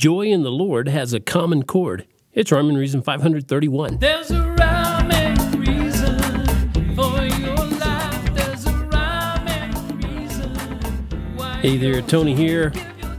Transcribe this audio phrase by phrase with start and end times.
[0.00, 2.06] Joy in the Lord has a common chord.
[2.32, 3.98] It's Rhyme and Reason 531.
[3.98, 6.18] There's a rhyme and reason
[6.96, 8.34] for your life.
[8.34, 12.72] There's a rhyme and reason Hey there, Tony here,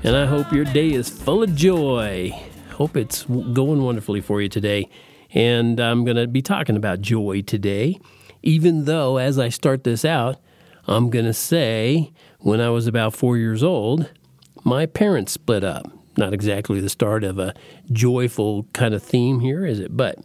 [0.04, 2.32] and I hope your day is full of joy.
[2.72, 4.90] Hope it's going wonderfully for you today.
[5.36, 8.00] And I'm going to be talking about joy today,
[8.42, 10.38] even though as I start this out,
[10.88, 14.10] I'm going to say when I was about four years old,
[14.64, 16.01] my parents split up.
[16.18, 17.54] Not exactly the start of a
[17.92, 19.96] joyful kind of theme here, is it?
[19.96, 20.20] But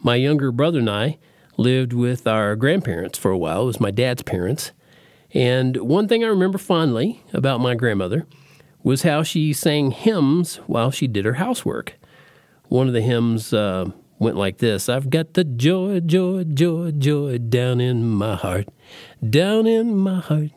[0.00, 1.18] my younger brother and I
[1.56, 3.62] lived with our grandparents for a while.
[3.62, 4.72] It was my dad's parents.
[5.34, 8.26] And one thing I remember fondly about my grandmother
[8.82, 11.94] was how she sang hymns while she did her housework.
[12.68, 17.38] One of the hymns uh, went like this I've got the joy, joy, joy, joy
[17.38, 18.68] down in my heart,
[19.28, 20.50] down in my heart,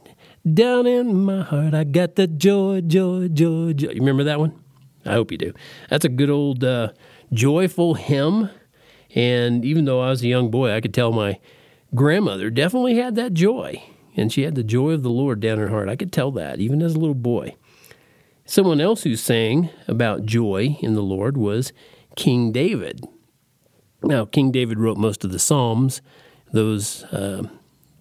[0.52, 1.74] down in my heart.
[1.74, 3.90] I got the joy, joy, joy, joy.
[3.90, 4.61] You remember that one?
[5.06, 5.54] I hope you do.
[5.90, 6.92] That's a good old uh,
[7.34, 8.50] joyful hymn.
[9.16, 11.40] And even though I was a young boy, I could tell my
[11.94, 13.84] grandmother definitely had that joy.
[14.16, 15.90] And she had the joy of the Lord down her heart.
[15.90, 17.56] I could tell that even as a little boy.
[18.46, 21.72] Someone else who sang about joy in the Lord was
[22.16, 23.02] King David.
[24.04, 26.02] Now, King David wrote most of the Psalms,
[26.52, 27.44] those, uh,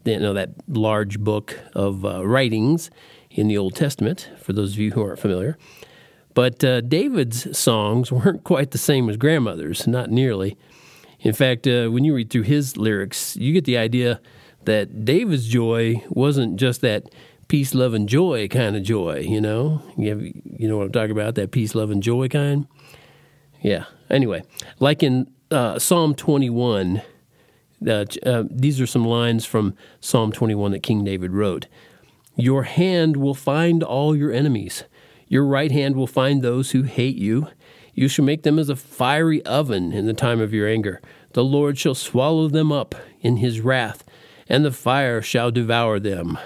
[0.05, 2.91] you know, that large book of uh, writings
[3.30, 5.56] in the Old Testament, for those of you who aren't familiar.
[6.34, 10.56] But uh, David's songs weren't quite the same as grandmother's, not nearly.
[11.20, 14.20] In fact, uh, when you read through his lyrics, you get the idea
[14.64, 17.12] that David's joy wasn't just that
[17.48, 19.19] peace, love, and joy kind of joy.
[19.19, 21.34] You know, you, have, you know what I'm talking about?
[21.34, 22.67] That peace, love, and joy kind.
[23.61, 23.84] Yeah.
[24.08, 24.42] Anyway,
[24.78, 27.03] like in uh, Psalm 21,
[27.86, 31.67] uh, uh, these are some lines from Psalm 21 that King David wrote.
[32.36, 34.84] Your hand will find all your enemies.
[35.31, 37.47] Your right hand will find those who hate you.
[37.95, 41.00] You shall make them as a fiery oven in the time of your anger.
[41.34, 44.03] The Lord shall swallow them up in his wrath,
[44.48, 46.36] and the fire shall devour them.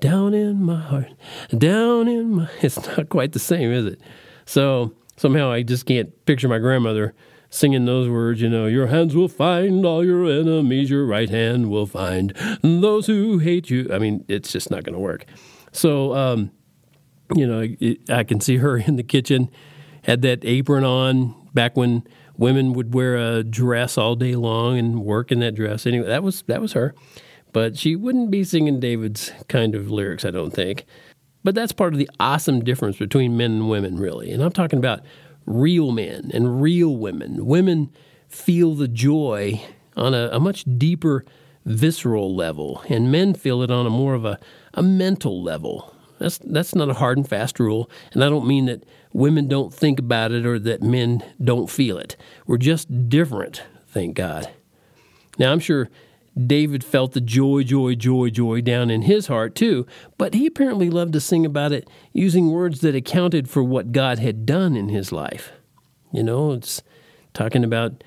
[0.00, 1.12] Down in my heart,
[1.56, 2.48] down in my.
[2.62, 4.00] It's not quite the same, is it?
[4.46, 7.14] So somehow I just can't picture my grandmother
[7.50, 11.70] singing those words, you know, your hands will find all your enemies, your right hand
[11.70, 12.32] will find
[12.62, 13.92] those who hate you.
[13.92, 15.26] I mean, it's just not going to work.
[15.72, 16.52] So, um,
[17.34, 19.50] you know, it, I can see her in the kitchen,
[20.02, 22.04] had that apron on back when
[22.36, 25.86] women would wear a dress all day long and work in that dress.
[25.86, 26.94] Anyway, that was that was her.
[27.52, 30.84] But she wouldn't be singing David's kind of lyrics, I don't think.
[31.42, 34.30] But that's part of the awesome difference between men and women, really.
[34.30, 35.00] And I'm talking about
[35.46, 37.46] real men and real women.
[37.46, 37.90] Women
[38.28, 39.60] feel the joy
[39.96, 41.24] on a, a much deeper
[41.64, 44.38] visceral level, and men feel it on a more of a,
[44.74, 45.94] a mental level.
[46.18, 49.72] That's that's not a hard and fast rule, and I don't mean that women don't
[49.72, 52.16] think about it or that men don't feel it.
[52.46, 54.50] We're just different, thank God.
[55.38, 55.88] Now I'm sure
[56.36, 59.86] David felt the joy, joy, joy, joy down in his heart too,
[60.16, 64.18] but he apparently loved to sing about it using words that accounted for what God
[64.18, 65.52] had done in his life.
[66.12, 66.82] You know, it's
[67.34, 68.04] talking about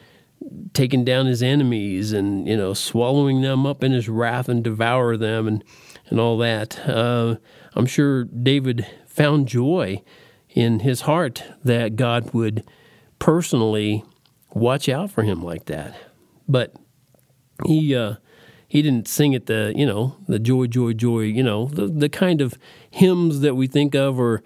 [0.73, 5.17] taking down his enemies and, you know, swallowing them up in his wrath and devour
[5.17, 5.63] them and,
[6.11, 6.87] and all that.
[6.87, 7.37] Uh,
[7.73, 10.03] I'm sure David found joy
[10.49, 12.63] in his heart that God would
[13.17, 14.03] personally
[14.53, 15.95] watch out for him like that.
[16.47, 16.75] But
[17.65, 18.15] he uh,
[18.67, 22.09] he didn't sing it the you know the joy joy joy you know the the
[22.09, 22.57] kind of
[22.89, 24.43] hymns that we think of or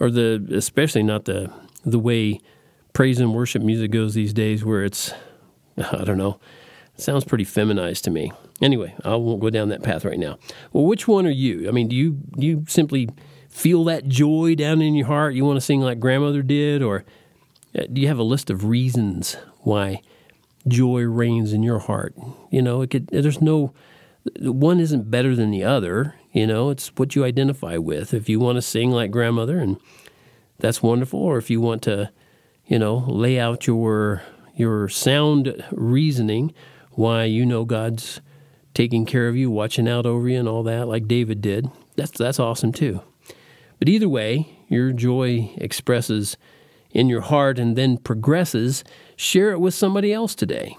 [0.00, 1.52] or the especially not the
[1.84, 2.40] the way
[2.92, 5.12] praise and worship music goes these days where it's
[5.78, 6.38] I don't know
[6.98, 8.32] sounds pretty feminized to me.
[8.60, 10.38] Anyway, I won't go down that path right now.
[10.72, 11.68] Well, which one are you?
[11.68, 13.08] I mean, do you do you simply
[13.48, 15.34] feel that joy down in your heart?
[15.34, 17.04] You want to sing like grandmother did, or
[17.78, 20.02] uh, do you have a list of reasons why?
[20.68, 22.14] joy reigns in your heart.
[22.50, 23.72] You know, it could, there's no
[24.40, 26.14] one isn't better than the other.
[26.32, 28.12] You know, it's what you identify with.
[28.12, 29.78] If you want to sing like grandmother, and
[30.58, 32.10] that's wonderful, or if you want to,
[32.66, 34.22] you know, lay out your
[34.54, 36.52] your sound reasoning
[36.98, 38.20] why you know God's
[38.74, 41.70] taking care of you, watching out over you, and all that, like David did.
[41.94, 43.02] That's that's awesome too.
[43.78, 46.36] But either way, your joy expresses
[46.90, 48.82] in your heart and then progresses,
[49.14, 50.76] share it with somebody else today.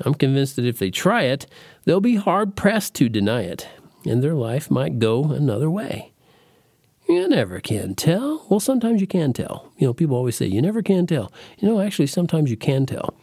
[0.00, 1.46] I'm convinced that if they try it,
[1.84, 3.68] they'll be hard pressed to deny it,
[4.04, 6.12] and their life might go another way.
[7.10, 8.46] You never can tell.
[8.48, 9.72] Well, sometimes you can tell.
[9.78, 11.32] You know, people always say, you never can tell.
[11.58, 13.14] You know, actually, sometimes you can tell.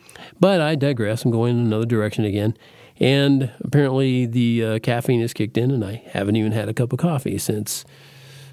[0.41, 1.23] But I digress.
[1.23, 2.57] I'm going in another direction again.
[2.99, 6.91] And apparently, the uh, caffeine has kicked in, and I haven't even had a cup
[6.91, 7.85] of coffee since,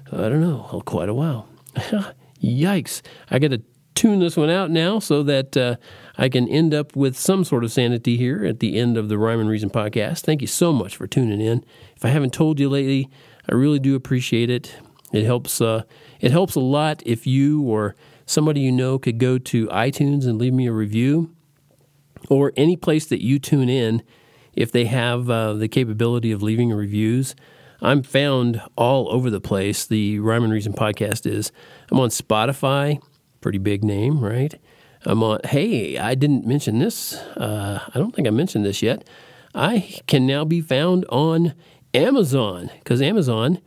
[0.09, 1.49] I don't know, quite a while.
[2.41, 3.01] Yikes.
[3.29, 3.61] I got to
[3.93, 5.75] tune this one out now so that uh,
[6.17, 9.17] I can end up with some sort of sanity here at the end of the
[9.17, 10.21] Rhyme and Reason podcast.
[10.21, 11.65] Thank you so much for tuning in.
[11.97, 13.09] If I haven't told you lately,
[13.49, 14.77] I really do appreciate it.
[15.11, 15.61] It helps.
[15.61, 15.83] Uh,
[16.19, 20.37] it helps a lot if you or somebody you know could go to iTunes and
[20.37, 21.33] leave me a review,
[22.29, 24.03] or any place that you tune in.
[24.53, 27.35] If they have uh, the capability of leaving reviews,
[27.81, 29.85] I'm found all over the place.
[29.85, 31.51] The Rhyme and Reason podcast is.
[31.91, 33.01] I'm on Spotify,
[33.41, 34.55] pretty big name, right?
[35.05, 35.41] I'm on.
[35.43, 37.13] Hey, I didn't mention this.
[37.13, 39.07] Uh, I don't think I mentioned this yet.
[39.53, 41.53] I can now be found on
[41.93, 43.59] Amazon because Amazon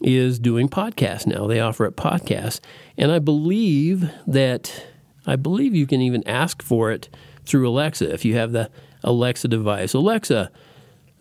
[0.00, 1.46] is doing podcasts now.
[1.46, 2.60] They offer up podcasts,
[2.96, 4.86] and I believe that
[5.26, 7.08] I believe you can even ask for it
[7.44, 8.70] through Alexa if you have the
[9.02, 9.94] Alexa device.
[9.94, 10.50] Alexa,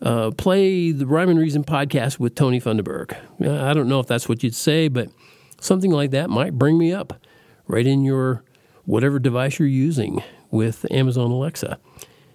[0.01, 3.16] uh, play the Rhyme and Reason podcast with Tony Funderburg.
[3.42, 5.10] I don't know if that's what you'd say, but
[5.60, 7.13] something like that might bring me up
[7.68, 8.44] right in your
[8.86, 11.80] whatever device you're using with Amazon Alexa.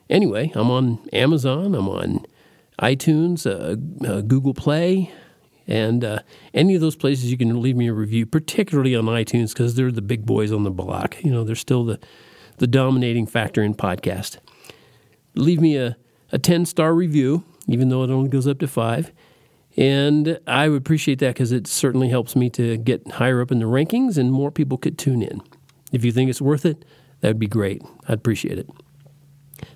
[0.09, 2.25] Anyway, I'm on Amazon, I'm on
[2.81, 5.13] iTunes, uh, uh, Google Play,
[5.67, 6.21] and uh,
[6.55, 9.93] any of those places you can leave me a review, particularly on iTunes because they're
[9.93, 11.23] the big boys on the block.
[11.23, 11.99] You know, they're still the,
[12.59, 14.39] the dominating factor in podcast.
[15.35, 15.97] Leave me a,
[16.33, 19.13] a 10 star review, even though it only goes up to five.
[19.77, 23.61] And I would appreciate that because it certainly helps me to get higher up in
[23.61, 25.41] the rankings and more people could tune in.
[25.93, 26.85] If you think it's worth it,
[27.21, 27.83] that would be great.
[28.09, 28.69] I'd appreciate it.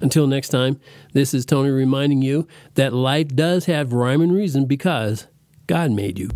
[0.00, 0.80] Until next time,
[1.12, 5.26] this is Tony reminding you that life does have rhyme and reason because
[5.66, 6.28] God made you.